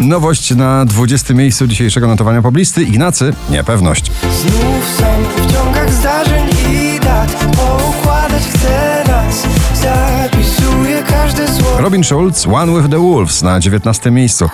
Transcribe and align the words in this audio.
Nowość 0.00 0.54
na 0.54 0.84
20 0.84 1.34
miejscu 1.34 1.66
dzisiejszego 1.66 2.06
notowania 2.06 2.42
poblisty. 2.42 2.82
Ignacy, 2.82 3.32
niepewność. 3.50 4.12
Znów 4.40 4.96
sam 4.98 5.46
w 5.46 5.52
ciągach 5.52 5.92
zdarzeń 5.92 6.48
i 6.72 7.00
dat 7.00 7.46
Poukładać 7.56 8.42
chcę 8.42 9.04
nas 9.06 9.46
Zapisuję 9.74 11.02
każde 11.02 11.48
słowo 11.48 11.80
Robin 11.80 12.04
Schulz, 12.04 12.46
One 12.46 12.80
with 12.80 12.90
the 12.90 12.98
Wolves 12.98 13.42
na 13.42 13.60
19 13.60 14.10
miejscu. 14.10 14.48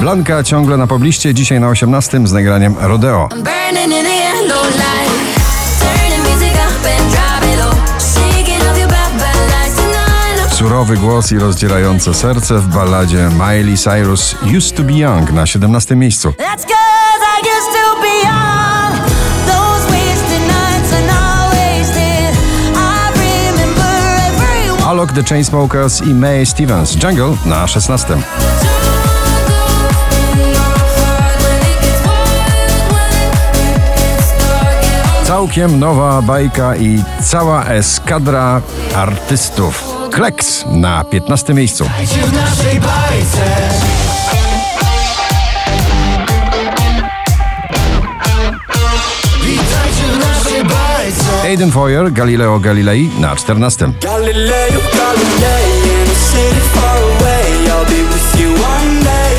Blanka 0.00 0.42
ciągle 0.42 0.76
na 0.76 0.86
pobliście, 0.86 1.34
dzisiaj 1.34 1.60
na 1.60 1.68
18 1.68 2.26
z 2.26 2.32
nagraniem 2.32 2.74
Rodeo. 2.80 3.28
Surowy 10.86 11.06
głos 11.06 11.32
i 11.32 11.38
rozdzierające 11.38 12.14
serce 12.14 12.58
w 12.58 12.68
balladzie 12.68 13.30
Miley 13.32 13.76
Cyrus 13.76 14.36
Used 14.56 14.76
to 14.76 14.82
be 14.82 14.92
Young 14.92 15.32
na 15.32 15.46
17 15.46 15.96
miejscu. 15.96 16.34
Alok 24.86 25.12
The 25.12 25.22
Chainsmokers 25.22 26.02
i 26.02 26.14
Mae 26.14 26.46
Stevens 26.46 27.02
Jungle 27.02 27.36
na 27.46 27.66
16. 27.66 28.16
Całkiem 35.24 35.78
nowa 35.78 36.22
bajka 36.22 36.76
i 36.76 37.02
cała 37.22 37.64
eskadra 37.64 38.62
artystów. 38.94 39.95
Kleks 40.12 40.64
na 40.70 41.04
15 41.04 41.54
miejscu. 41.54 41.84
w 41.84 42.32
naszej 42.32 42.80
bajce 42.80 43.70
Witajcie 49.42 50.04
w 50.12 50.18
naszej 50.18 50.64
bajce 50.64 51.42
Aiden 51.44 51.70
Foyer, 51.72 52.12
Galileo 52.12 52.58
Galilei 52.60 53.10
na 53.20 53.36
14. 53.36 53.92
Galileo 54.02 54.80
Galilei 54.96 55.72
in 55.84 56.10
a 56.10 56.14
city 56.32 56.60
far 56.74 56.96
away 56.96 57.66
I'll 57.66 57.84
be 57.90 58.02
with 58.14 58.40
you 58.40 58.48
one 58.48 59.04
day, 59.04 59.34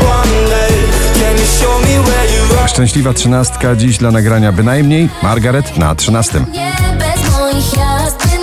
one 0.00 0.50
day 0.50 0.74
Can 1.20 1.36
you 1.38 1.46
show 1.60 1.78
me 1.80 2.10
where 2.10 2.36
you 2.36 2.58
are? 2.58 2.68
Szczęśliwa 2.68 3.12
trzynastka 3.12 3.76
dziś 3.76 3.98
dla 3.98 4.10
nagrania 4.10 4.52
bynajmniej. 4.52 5.08
Margaret 5.22 5.76
na 5.76 5.94
13. 5.94 6.40
Nie 6.52 6.72
bez 6.98 7.30
moich 7.32 7.72
jazd 7.76 8.41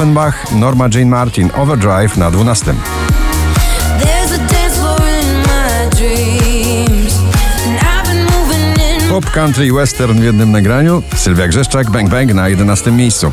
Offenbach, 0.00 0.52
Norma 0.52 0.88
Jean 0.88 1.08
Martin, 1.08 1.50
Overdrive 1.56 2.16
na 2.16 2.30
12. 2.30 2.74
Pop, 9.08 9.30
country 9.30 9.66
i 9.66 9.72
western 9.72 10.20
w 10.20 10.24
jednym 10.24 10.52
nagraniu. 10.52 11.02
Sylwia 11.16 11.48
Grzeszczak, 11.48 11.90
Bang 11.90 12.08
Bang 12.08 12.34
na 12.34 12.48
11 12.48 12.90
miejscu. 12.90 13.32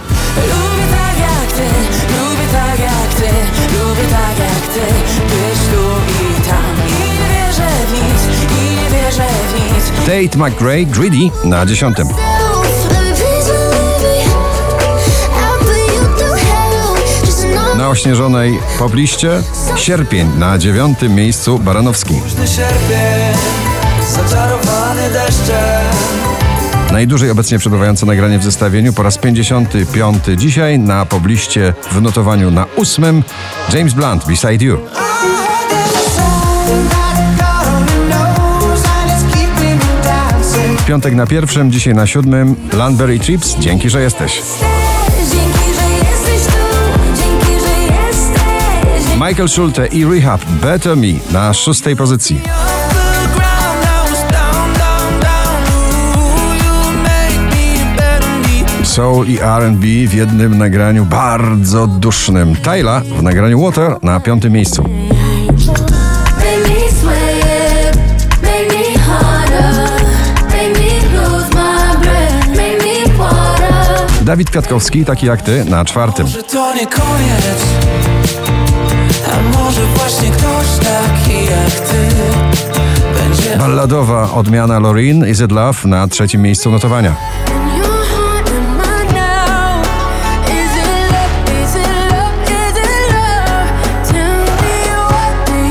Tate 10.06 10.38
McRae, 10.38 10.86
Greedy 10.86 11.30
na 11.44 11.66
10. 11.66 12.37
Na 17.88 17.92
ośnieżonej 17.92 18.60
pobliście 18.80 19.42
Sierpień 19.76 20.28
na 20.38 20.58
9 20.58 20.98
miejscu 21.10 21.60
Baranowski. 21.60 22.14
Najdłużej 26.92 27.30
obecnie 27.30 27.60
przebywające 27.60 28.06
nagranie 28.06 28.40
w 28.40 28.44
zestawieniu 28.44 28.94
po 28.94 29.04
raz 29.04 29.18
55 29.18 30.24
dzisiaj 30.38 30.80
na 30.80 31.06
pobliście 31.06 31.74
w 31.92 32.02
notowaniu 32.02 32.52
na 32.52 32.66
8 32.78 33.24
James 33.74 33.94
Blunt 33.94 34.26
Beside 34.26 34.66
You. 34.66 34.78
W 40.78 40.86
piątek 40.86 41.16
na 41.16 41.28
pierwszym, 41.28 41.72
dzisiaj 41.72 41.94
na 41.94 42.08
siódmym 42.08 42.56
Landberry 42.74 43.20
Chips. 43.20 43.56
Dzięki, 43.60 43.90
że 43.90 44.02
jesteś. 44.02 44.42
Michael 49.20 49.50
Schulte 49.50 49.88
i 49.88 50.06
Rehab 50.06 50.46
Better 50.46 50.98
Me 50.98 51.08
na 51.32 51.54
szóstej 51.54 51.96
pozycji. 51.96 52.42
Soul 58.84 59.28
i 59.28 59.40
R&B 59.40 59.88
w 60.08 60.14
jednym 60.14 60.58
nagraniu 60.58 61.06
bardzo 61.06 61.88
dusznym. 61.88 62.56
Tyla 62.56 63.00
w 63.00 63.24
nagraniu 63.24 63.62
Water 63.62 63.98
na 64.02 64.20
piątym 64.20 64.54
miejscu. 64.54 64.84
Dawid 74.22 74.50
Kwiatkowski, 74.50 75.06
taki 75.06 75.26
jak 75.26 75.42
ty, 75.42 75.66
na 75.66 75.86
czwartym. 75.86 76.28
Że 76.28 76.44
to 76.44 76.76
nie 76.76 76.88
koniec 76.88 78.57
A 79.26 79.58
może 79.58 79.82
właśnie 79.86 80.32
ktoś 80.32 80.68
taki 80.78 81.46
jak 81.46 81.72
ty 81.72 82.08
Będzie 83.24 83.58
Balladowa 83.58 84.32
odmiana 84.32 84.80
Loreen 84.80 85.28
Is 85.30 85.42
It 85.42 85.52
Love 85.52 85.88
na 85.88 86.08
trzecim 86.08 86.42
miejscu 86.42 86.72
notowania. 86.72 87.16
What 87.16 88.46
do 88.46 88.54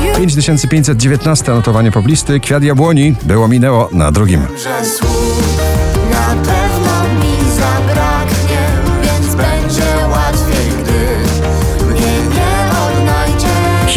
you 0.03 0.17
5519 0.17 1.51
notowanie 1.51 1.91
poblisty. 1.91 2.39
Kwiat 2.39 2.63
jabłoni 2.63 3.15
było 3.23 3.47
minęło 3.47 3.89
na 3.91 4.11
drugim. 4.11 4.47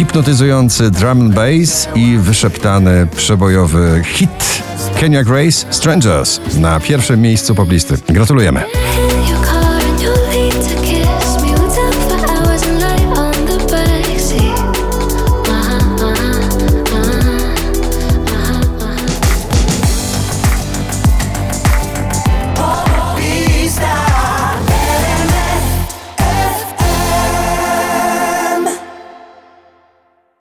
Hipnotyzujący 0.01 0.91
drum 0.91 1.21
and 1.21 1.33
bass 1.33 1.87
i 1.95 2.17
wyszeptany 2.17 3.07
przebojowy 3.15 4.01
hit 4.05 4.63
Kenya 4.99 5.23
Grace 5.23 5.65
Strangers 5.69 6.39
na 6.59 6.79
pierwszym 6.79 7.21
miejscu 7.21 7.55
poblisty. 7.55 7.97
Gratulujemy. 8.09 8.63